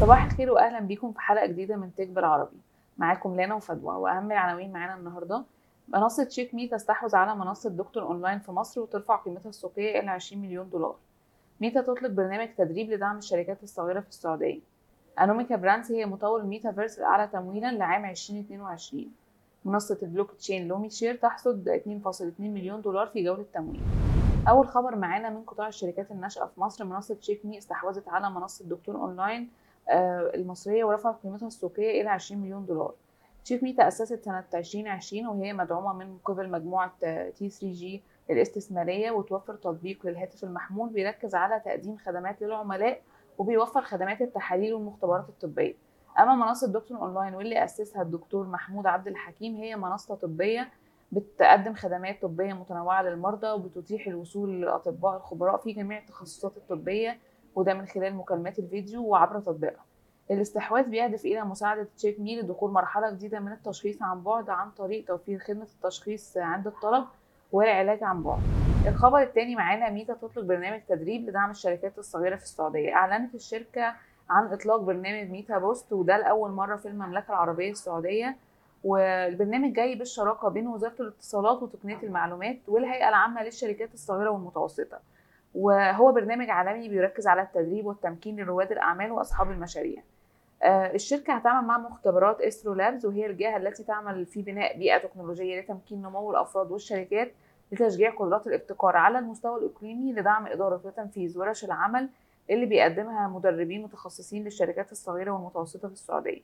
[0.00, 2.56] صباح الخير واهلا بيكم في حلقة جديدة من Tech بالعربي
[2.98, 5.44] معاكم لانا وفدوى واهم العناوين معانا النهارده.
[5.88, 10.70] منصة CheckMe تستحوذ على منصة Doctor Online في مصر وترفع قيمتها السوقية إلى 20 مليون
[10.70, 10.96] دولار.
[11.60, 14.60] Meta تطلق برنامج تدريب لدعم الشركات الصغيرة في السعودية.
[15.20, 19.06] Animoca Brands هي مطور الميتافيرس الأعلى تمويلا لعام 2022
[19.64, 23.80] منصة البلوك تشين LumiShare تحصد 2.2 مليون دولار في جولة تمويل.
[24.48, 28.96] أول خبر معانا من قطاع الشركات الناشئة في مصر منصة CheckMe استحوذت على منصة Doctor
[28.96, 29.48] Online
[29.90, 32.94] المصرية ورفعت قيمتها السوقية إلى 20 مليون دولار.
[33.44, 36.92] CheckMe تاسست سنة 2020 وهي مدعومة من قبل مجموعة
[37.30, 43.02] T 3 G الاستثمارية وتوفر تطبيق للهاتف المحمول بيركز على تقديم خدمات للعملاء
[43.38, 45.74] وبيوفر خدمات التحاليل والمختبرات الطبية.
[46.18, 50.68] أما منصة Doctor Online واللي أسسها الدكتور محمود عبد الحكيم هي منصة طبية
[51.12, 57.18] بتقدم خدمات طبية متنوعة للمرضى وبتتيح الوصول للاطباء الخبراء في جميع التخصصات الطبية
[57.54, 59.84] وده من خلال مكالمات الفيديو وعبر تطبيقها.
[60.30, 65.38] الاستحواذ بيهدف إلى مساعدة CheckMe لدخول مرحلة جديدة من التشخيص عن بعد عن طريق توفير
[65.38, 67.04] خدمة التشخيص عند الطلب
[67.52, 68.40] والعلاج عن بعد.
[68.86, 72.94] الخبر الثاني معانا Meta تطلق برنامج تدريب لدعم الشركات الصغيرة في السعودية.
[72.94, 73.94] أعلنت الشركة
[74.30, 78.36] عن إطلاق برنامج Meta Boost وده لأول مرة في المملكة العربية السعودية.
[78.84, 84.98] والبرنامج جاي بالشراكة بين وزارة الاتصالات وتقنية المعلومات والهيئة العامة للشركات الصغيرة والمتوسطة.
[85.54, 90.02] وهو برنامج عالمي بيركز على التدريب والتمكين لرواد الأعمال وأصحاب المشاريع
[90.64, 96.30] الشركة هتعمل مع مختبرات AstroLabs وهي الجهة التي تعمل في بناء بيئة تكنولوجية لتمكين نمو
[96.30, 97.32] الأفراد والشركات
[97.72, 102.08] لتشجيع قدرات الابتكار على المستوى الإقليمي لدعم إدارة وتنفيذ ورش العمل
[102.50, 106.40] اللي بيقدمها مدربين متخصصين للشركات الصغيرة والمتوسطة في السعودية.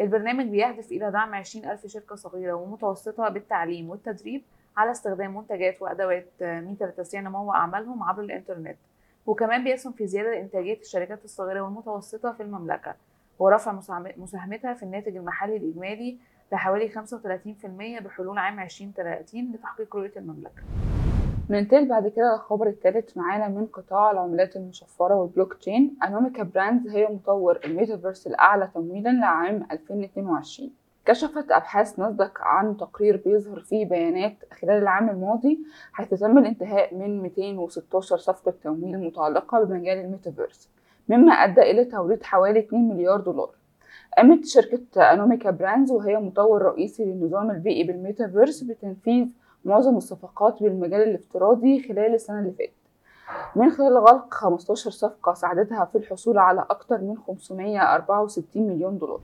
[0.00, 4.42] البرنامج بيهدف إلى دعم 20 ألف شركة صغيرة ومتوسطة بالتعليم والتدريب
[4.78, 8.76] على استخدام منتجات وأدوات Meta لتسريع نمو أعمالهم عبر الإنترنت
[9.26, 12.94] وكمان بيسهم في زيادة انتاجيه الشركات الصغيرة والمتوسطة في المملكة
[13.38, 13.72] ورفع
[14.16, 16.18] مساهمتها في الناتج المحلي الإجمالي
[16.52, 20.62] لحوالي 35% بحلول عام 2030 لتحقيق رؤية المملكة.
[21.50, 27.06] ننتقل بعد كده للخبر الثالث معانا من قطاع العملات المشفرة والبلوك تشين Animoca Brands هي
[27.06, 30.70] مطور الميتافيرس الأعلى تمويلا لعام 2022
[31.08, 35.58] كشفت أبحاث ناسداك عن تقرير بيظهر فيه بيانات خلال العام الماضي
[35.92, 40.70] حيث تم الانتهاء من 216 صفقة تمويل متعلقة بمجال الميتافيرس
[41.08, 43.50] مما أدى إلى توريد حوالي 2 مليار دولار.
[44.16, 49.26] قامت شركة Animoca Brands وهي مطور رئيسي للنظام البيئي بالميتافيرس بتنفيذ
[49.64, 52.72] معظم الصفقات بالمجال الافتراضي خلال السنة اللي فاتت.
[53.56, 59.20] من خلال غلق 15 صفقة ساعدتها في الحصول على أكثر من 564 مليون دولار.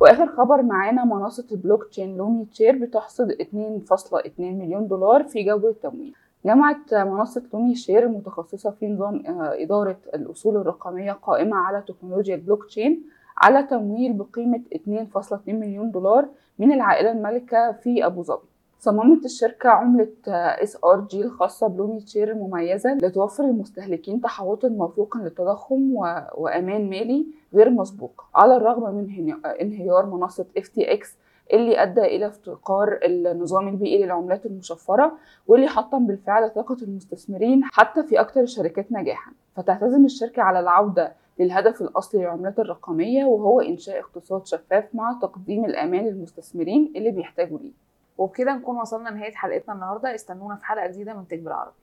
[0.00, 6.94] وآخر خبر معانا منصة البلوك تشين LumiShare بتحصد 2.2 مليون دولار في جوله تمويل جمعت
[6.94, 13.02] منصة LumiShare المتخصصة في نظام إدارة الأصول الرقمية قائمة على تكنولوجيا البلوك تشين
[13.38, 16.28] على تمويل بقيمة 2.2 مليون دولار
[16.58, 18.49] من العائلة المالكة في أبو ظبي.
[18.80, 26.00] صممت الشركة عملة SRG الخاصة ب LumiShare المميزة لتوفر للمستهلكين تحوطا موثوقا للتضخم و...
[26.34, 28.24] وأمان مالي غير مسبوق.
[28.34, 31.16] على الرغم من انهيار منصة FTX
[31.52, 35.12] اللي أدى إلى افتقار النظام البيئي للعملات المشفرة
[35.46, 39.32] واللي حطم بالفعل ثقة المستثمرين حتى في أكثر الشركات نجاحا.
[39.56, 46.06] فتعتزم الشركة على العودة للهدف الأصلي للعملات الرقمية وهو إنشاء اقتصاد شفاف مع تقديم الأمان
[46.06, 47.89] للمستثمرين اللي بيحتاجوا ليه.
[48.20, 50.14] وبكده نكون وصلنا لنهاية حلقتنا النهارده.
[50.14, 51.74] استنونا في حلقة جديدة من Tech بالعربي